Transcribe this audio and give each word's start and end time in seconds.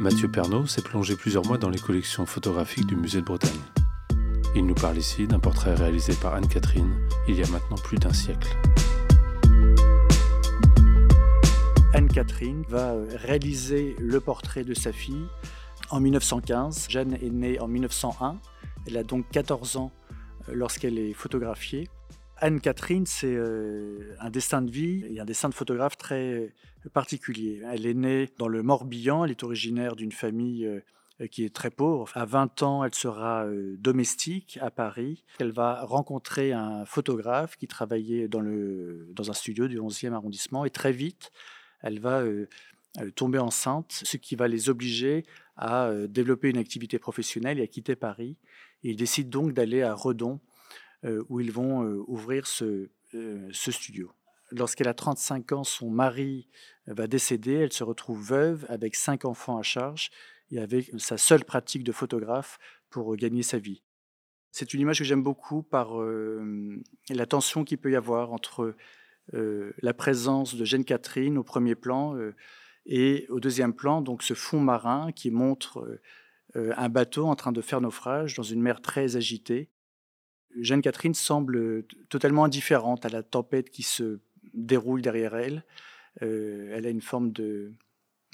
Mathieu 0.00 0.28
Pernaud 0.28 0.66
s'est 0.66 0.80
plongé 0.80 1.14
plusieurs 1.14 1.44
mois 1.44 1.58
dans 1.58 1.68
les 1.68 1.78
collections 1.78 2.24
photographiques 2.24 2.86
du 2.86 2.96
musée 2.96 3.20
de 3.20 3.26
Bretagne. 3.26 3.60
Il 4.56 4.64
nous 4.64 4.74
parle 4.74 4.96
ici 4.96 5.26
d'un 5.26 5.38
portrait 5.38 5.74
réalisé 5.74 6.14
par 6.14 6.32
Anne-Catherine 6.32 7.06
il 7.28 7.34
y 7.34 7.42
a 7.42 7.48
maintenant 7.48 7.76
plus 7.76 7.98
d'un 7.98 8.14
siècle. 8.14 8.48
Anne-Catherine 11.92 12.64
va 12.66 12.92
euh, 12.92 13.08
réaliser 13.14 13.94
le 13.98 14.20
portrait 14.20 14.64
de 14.64 14.72
sa 14.72 14.90
fille 14.90 15.26
en 15.90 16.00
1915. 16.00 16.86
Jeanne 16.88 17.18
est 17.20 17.30
née 17.30 17.60
en 17.60 17.68
1901. 17.68 18.38
Elle 18.86 18.96
a 18.96 19.02
donc 19.02 19.28
14 19.30 19.76
ans 19.76 19.92
euh, 20.48 20.52
lorsqu'elle 20.54 20.98
est 20.98 21.12
photographiée. 21.12 21.90
Anne-Catherine, 22.40 23.04
c'est 23.04 23.34
euh, 23.34 24.16
un 24.18 24.30
destin 24.30 24.62
de 24.62 24.70
vie 24.70 25.04
et 25.10 25.20
un 25.20 25.24
destin 25.26 25.50
de 25.50 25.54
photographe 25.54 25.96
très 25.96 26.54
particulier. 26.94 27.62
Elle 27.70 27.86
est 27.86 27.94
née 27.94 28.30
dans 28.38 28.48
le 28.48 28.62
Morbihan, 28.62 29.24
elle 29.24 29.30
est 29.30 29.42
originaire 29.42 29.94
d'une 29.94 30.12
famille 30.12 30.64
euh, 30.64 31.26
qui 31.30 31.44
est 31.44 31.54
très 31.54 31.70
pauvre. 31.70 32.10
À 32.14 32.24
20 32.24 32.62
ans, 32.62 32.82
elle 32.82 32.94
sera 32.94 33.44
euh, 33.44 33.76
domestique 33.78 34.58
à 34.62 34.70
Paris. 34.70 35.22
Elle 35.38 35.52
va 35.52 35.84
rencontrer 35.84 36.52
un 36.52 36.86
photographe 36.86 37.56
qui 37.56 37.66
travaillait 37.66 38.26
dans, 38.26 38.40
le, 38.40 39.08
dans 39.12 39.30
un 39.30 39.34
studio 39.34 39.68
du 39.68 39.78
11e 39.78 40.14
arrondissement 40.14 40.64
et 40.64 40.70
très 40.70 40.92
vite, 40.92 41.32
elle 41.82 42.00
va 42.00 42.22
tomber 43.14 43.38
enceinte, 43.38 44.02
ce 44.04 44.18
qui 44.18 44.36
va 44.36 44.48
les 44.48 44.68
obliger 44.68 45.24
à 45.56 45.90
développer 46.08 46.50
une 46.50 46.58
activité 46.58 46.98
professionnelle 46.98 47.58
et 47.58 47.62
à 47.62 47.66
quitter 47.66 47.96
Paris. 47.96 48.36
Ils 48.82 48.96
décident 48.96 49.30
donc 49.30 49.54
d'aller 49.54 49.80
à 49.82 49.94
Redon 49.94 50.34
euh, 50.34 50.49
où 51.28 51.40
ils 51.40 51.52
vont 51.52 51.82
euh, 51.82 52.02
ouvrir 52.06 52.46
ce, 52.46 52.90
euh, 53.14 53.48
ce 53.52 53.72
studio. 53.72 54.12
Lorsqu'elle 54.50 54.88
a 54.88 54.94
35 54.94 55.52
ans, 55.52 55.64
son 55.64 55.90
mari 55.90 56.48
va 56.86 57.06
décéder, 57.06 57.54
elle 57.54 57.72
se 57.72 57.84
retrouve 57.84 58.20
veuve 58.20 58.66
avec 58.68 58.96
cinq 58.96 59.24
enfants 59.24 59.58
à 59.58 59.62
charge 59.62 60.10
et 60.50 60.58
avec 60.58 60.90
sa 60.98 61.16
seule 61.16 61.44
pratique 61.44 61.84
de 61.84 61.92
photographe 61.92 62.58
pour 62.90 63.14
gagner 63.16 63.42
sa 63.42 63.58
vie. 63.58 63.82
C'est 64.50 64.74
une 64.74 64.80
image 64.80 64.98
que 64.98 65.04
j'aime 65.04 65.22
beaucoup 65.22 65.62
par 65.62 65.92
la 67.08 67.26
tension 67.26 67.62
qu'il 67.62 67.78
peut 67.78 67.92
y 67.92 67.96
avoir 67.96 68.32
entre 68.32 68.74
la 69.32 69.94
présence 69.94 70.56
de 70.56 70.64
Jeanne 70.64 70.84
Catherine 70.84 71.38
au 71.38 71.44
premier 71.44 71.76
plan 71.76 72.18
et 72.86 73.26
au 73.28 73.38
deuxième 73.38 73.72
plan, 73.72 74.02
donc 74.02 74.24
ce 74.24 74.34
fond 74.34 74.58
marin 74.58 75.12
qui 75.12 75.30
montre 75.30 76.00
un 76.56 76.88
bateau 76.88 77.26
en 77.26 77.36
train 77.36 77.52
de 77.52 77.60
faire 77.60 77.80
naufrage 77.80 78.34
dans 78.34 78.42
une 78.42 78.60
mer 78.60 78.82
très 78.82 79.14
agitée. 79.14 79.70
Jeanne 80.58 80.82
Catherine 80.82 81.14
semble 81.14 81.84
totalement 82.08 82.44
indifférente 82.44 83.04
à 83.06 83.08
la 83.08 83.22
tempête 83.22 83.70
qui 83.70 83.82
se 83.82 84.20
déroule 84.54 85.02
derrière 85.02 85.36
elle. 85.36 85.64
Euh, 86.22 86.72
elle 86.74 86.86
a 86.86 86.90
une 86.90 87.00
forme 87.00 87.32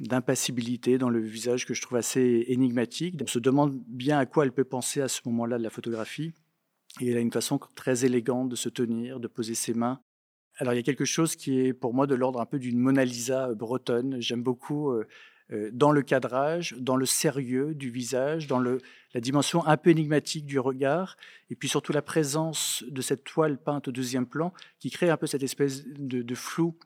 d'impassibilité 0.00 0.98
dans 0.98 1.08
le 1.08 1.20
visage 1.20 1.66
que 1.66 1.74
je 1.74 1.82
trouve 1.82 1.98
assez 1.98 2.44
énigmatique. 2.48 3.16
On 3.22 3.26
se 3.26 3.38
demande 3.38 3.80
bien 3.86 4.18
à 4.18 4.26
quoi 4.26 4.44
elle 4.44 4.52
peut 4.52 4.64
penser 4.64 5.00
à 5.00 5.08
ce 5.08 5.20
moment-là 5.26 5.58
de 5.58 5.62
la 5.62 5.70
photographie. 5.70 6.32
Et 7.00 7.10
elle 7.10 7.16
a 7.16 7.20
une 7.20 7.32
façon 7.32 7.58
très 7.74 8.04
élégante 8.04 8.48
de 8.48 8.56
se 8.56 8.68
tenir, 8.68 9.18
de 9.18 9.26
poser 9.26 9.54
ses 9.54 9.74
mains. 9.74 10.00
Alors 10.58 10.72
il 10.72 10.76
y 10.76 10.80
a 10.80 10.84
quelque 10.84 11.04
chose 11.04 11.34
qui 11.34 11.58
est 11.58 11.72
pour 11.72 11.94
moi 11.94 12.06
de 12.06 12.14
l'ordre 12.14 12.40
un 12.40 12.46
peu 12.46 12.60
d'une 12.60 12.78
Mona 12.78 13.04
Lisa 13.04 13.52
bretonne. 13.54 14.20
J'aime 14.20 14.42
beaucoup 14.42 14.92
euh, 14.92 15.00
euh, 15.00 15.04
dans 15.72 15.92
le 15.92 16.02
cadrage, 16.02 16.74
dans 16.78 16.96
le 16.96 17.06
sérieux 17.06 17.74
du 17.74 17.90
visage, 17.90 18.46
dans 18.46 18.58
la 18.60 19.20
dimension 19.20 19.64
un 19.66 19.76
peu 19.76 19.90
énigmatique 19.90 20.46
du 20.46 20.58
regard, 20.58 21.16
et 21.50 21.54
puis 21.54 21.68
surtout 21.68 21.92
la 21.92 22.02
présence 22.02 22.84
de 22.88 23.02
cette 23.02 23.24
toile 23.24 23.58
peinte 23.58 23.88
au 23.88 23.92
deuxième 23.92 24.26
plan 24.26 24.52
qui 24.80 24.90
crée 24.90 25.10
un 25.10 25.16
peu 25.16 25.26
cette 25.26 25.42
espèce 25.42 25.84
de, 25.86 26.34
flou, 26.34 26.76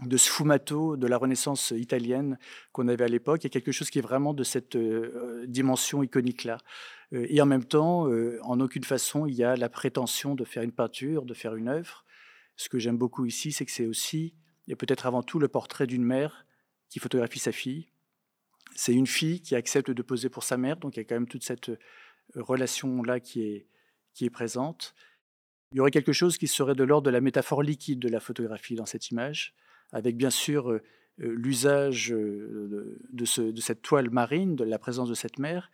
de 0.00 0.16
sfumato 0.16 0.96
de 0.96 1.06
la 1.06 1.16
Renaissance 1.16 1.72
italienne 1.76 2.38
qu'on 2.72 2.88
avait 2.88 3.04
à 3.04 3.08
l'époque. 3.08 3.42
Il 3.42 3.46
y 3.46 3.46
a 3.46 3.50
quelque 3.50 3.72
chose 3.72 3.90
qui 3.90 3.98
est 3.98 4.02
vraiment 4.02 4.34
de 4.34 4.44
cette 4.44 4.76
euh, 4.76 5.46
dimension 5.46 6.02
iconique-là. 6.02 6.58
Euh, 7.12 7.26
et 7.28 7.40
en 7.40 7.46
même 7.46 7.64
temps, 7.64 8.08
en 8.42 8.60
aucune 8.60 8.84
façon, 8.84 9.26
il 9.26 9.34
y 9.34 9.44
a 9.44 9.56
la 9.56 9.68
prétention 9.68 10.34
de 10.34 10.44
faire 10.44 10.62
une 10.62 10.72
peinture, 10.72 11.24
de 11.24 11.34
faire 11.34 11.54
une 11.54 11.68
œuvre. 11.68 12.04
Ce 12.56 12.68
que 12.68 12.78
j'aime 12.78 12.98
beaucoup 12.98 13.24
ici, 13.24 13.52
c'est 13.52 13.64
que 13.64 13.72
c'est 13.72 13.86
aussi, 13.86 14.34
et 14.68 14.76
peut-être 14.76 15.06
avant 15.06 15.22
tout, 15.22 15.38
le 15.38 15.48
portrait 15.48 15.86
d'une 15.86 16.04
mère 16.04 16.46
qui 16.90 16.98
photographie 16.98 17.38
sa 17.38 17.52
fille, 17.52 17.88
c'est 18.74 18.92
une 18.92 19.06
fille 19.06 19.40
qui 19.40 19.54
accepte 19.54 19.90
de 19.90 20.02
poser 20.02 20.28
pour 20.28 20.44
sa 20.44 20.56
mère, 20.56 20.76
donc 20.76 20.96
il 20.96 21.00
y 21.00 21.02
a 21.02 21.04
quand 21.04 21.14
même 21.14 21.28
toute 21.28 21.44
cette 21.44 21.68
euh, 21.68 21.78
relation-là 22.36 23.20
qui 23.20 23.42
est, 23.42 23.66
qui 24.14 24.24
est 24.24 24.30
présente. 24.30 24.94
Il 25.72 25.78
y 25.78 25.80
aurait 25.80 25.90
quelque 25.90 26.12
chose 26.12 26.38
qui 26.38 26.48
serait 26.48 26.74
de 26.74 26.84
l'ordre 26.84 27.06
de 27.06 27.10
la 27.10 27.20
métaphore 27.20 27.62
liquide 27.62 27.98
de 27.98 28.08
la 28.08 28.20
photographie 28.20 28.74
dans 28.74 28.86
cette 28.86 29.10
image, 29.10 29.54
avec 29.92 30.16
bien 30.16 30.30
sûr 30.30 30.70
euh, 30.70 30.82
euh, 31.20 31.34
l'usage 31.36 32.08
de, 32.08 32.98
de, 33.10 33.60
cette 33.60 33.82
toile 33.82 34.10
marine, 34.10 34.56
de 34.56 34.64
la 34.64 34.78
présence 34.78 35.08
de 35.08 35.14
cette 35.14 35.38
mer, 35.38 35.70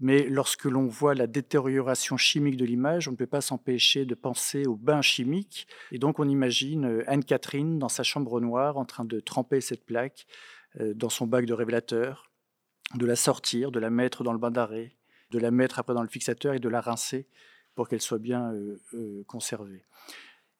mais 0.00 0.28
lorsque 0.28 0.64
l'on 0.64 0.86
voit 0.86 1.14
la 1.14 1.26
détérioration 1.26 2.16
chimique 2.16 2.56
de 2.56 2.64
l'image, 2.64 3.08
on 3.08 3.12
ne 3.12 3.16
peut 3.16 3.26
pas 3.26 3.40
s'empêcher 3.40 4.04
de 4.04 4.14
penser 4.14 4.64
au 4.66 4.76
bain 4.76 5.02
chimique, 5.02 5.66
et 5.90 5.98
donc 5.98 6.20
on 6.20 6.28
imagine 6.28 7.02
Anne-Catherine 7.08 7.80
dans 7.80 7.88
sa 7.88 8.04
chambre 8.04 8.40
noire 8.40 8.76
en 8.76 8.84
train 8.84 9.04
de 9.04 9.18
tremper 9.18 9.60
cette 9.60 9.84
plaque 9.84 10.26
dans 10.78 11.08
son 11.08 11.26
bac 11.26 11.46
de 11.46 11.52
révélateur, 11.52 12.27
de 12.94 13.06
la 13.06 13.16
sortir, 13.16 13.70
de 13.70 13.78
la 13.78 13.90
mettre 13.90 14.24
dans 14.24 14.32
le 14.32 14.38
bain 14.38 14.50
d'arrêt, 14.50 14.92
de 15.30 15.38
la 15.38 15.50
mettre 15.50 15.78
après 15.78 15.94
dans 15.94 16.02
le 16.02 16.08
fixateur 16.08 16.54
et 16.54 16.58
de 16.58 16.68
la 16.68 16.80
rincer 16.80 17.26
pour 17.74 17.88
qu'elle 17.88 18.00
soit 18.00 18.18
bien 18.18 18.52
euh, 18.52 18.80
euh, 18.94 19.24
conservée. 19.26 19.84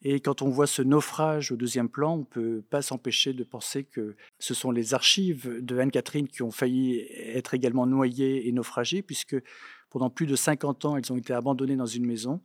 Et 0.02 0.20
quand 0.20 0.42
on 0.42 0.48
voit 0.48 0.68
ce 0.68 0.82
naufrage 0.82 1.50
au 1.50 1.56
deuxième 1.56 1.88
plan, 1.88 2.14
on 2.14 2.18
ne 2.18 2.24
peut 2.24 2.62
pas 2.70 2.82
s'empêcher 2.82 3.32
de 3.32 3.42
penser 3.42 3.82
que 3.82 4.14
ce 4.38 4.54
sont 4.54 4.70
les 4.70 4.94
archives 4.94 5.60
de 5.60 5.78
Anne-Catherine 5.78 6.28
qui 6.28 6.42
ont 6.42 6.52
failli 6.52 7.00
être 7.10 7.54
également 7.54 7.86
noyées 7.86 8.46
et 8.46 8.52
naufragées, 8.52 9.02
puisque 9.02 9.36
pendant 9.90 10.08
plus 10.08 10.26
de 10.26 10.36
50 10.36 10.84
ans, 10.84 10.96
elles 10.96 11.12
ont 11.12 11.16
été 11.16 11.32
abandonnées 11.32 11.74
dans 11.74 11.86
une 11.86 12.06
maison. 12.06 12.40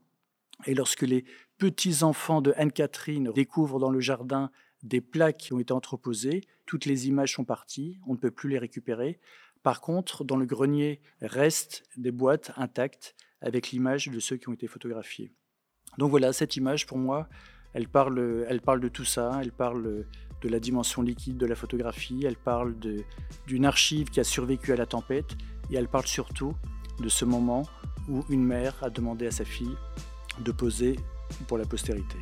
Et 0.66 0.74
lorsque 0.74 1.04
les 1.04 1.26
petits-enfants 1.60 2.42
de 2.42 2.54
Anne-Catherine 2.58 3.32
découvrent 3.34 3.80
dans 3.80 3.92
le 3.92 4.00
jardin 4.00 4.50
des 4.82 5.02
plaques 5.02 5.38
qui 5.38 5.54
ont 5.54 5.60
été 5.60 5.74
entreposées, 5.74 6.42
toutes 6.66 6.86
les 6.86 7.08
images 7.08 7.34
sont 7.34 7.46
parties, 7.46 8.00
on 8.08 8.14
ne 8.14 8.18
peut 8.18 8.32
plus 8.32 8.50
les 8.50 8.58
récupérer. 8.58 9.20
Par 9.64 9.80
contre, 9.80 10.26
dans 10.26 10.36
le 10.36 10.46
grenier 10.46 11.02
restent 11.22 11.84
des 11.96 12.12
boîtes 12.12 12.52
intactes 12.58 13.16
avec 13.42 13.72
l'image 13.72 14.10
de 14.10 14.20
ceux 14.20 14.38
qui 14.38 14.50
ont 14.50 14.54
été 14.54 14.68
photographiés. 14.68 15.34
Donc 15.98 16.10
voilà, 16.10 16.34
cette 16.34 16.58
image 16.58 16.86
pour 16.86 16.98
moi, 16.98 17.28
elle 17.74 17.88
parle, 17.88 18.46
elle 18.50 18.62
parle 18.62 18.82
de 18.82 18.90
tout 18.90 19.06
ça, 19.06 19.40
elle 19.42 19.52
parle 19.52 20.06
de 20.42 20.50
la 20.50 20.60
dimension 20.60 21.02
liquide 21.02 21.38
de 21.38 21.46
la 21.46 21.56
photographie, 21.56 22.24
elle 22.26 22.36
parle 22.36 22.76
d'une 23.48 23.66
archive 23.66 24.10
qui 24.10 24.20
a 24.20 24.24
survécu 24.24 24.74
à 24.74 24.76
la 24.76 24.86
tempête 24.86 25.38
et 25.72 25.76
elle 25.76 25.88
parle 25.88 26.06
surtout 26.06 26.54
de 27.00 27.10
ce 27.10 27.24
moment 27.24 27.64
où 28.10 28.24
une 28.30 28.44
mère 28.44 28.76
a 28.84 28.90
demandé 28.90 29.28
à 29.28 29.32
sa 29.32 29.46
fille 29.46 29.76
de 30.40 30.52
poser 30.52 30.98
pour 31.48 31.58
la 31.58 31.66
postérité. 31.66 32.18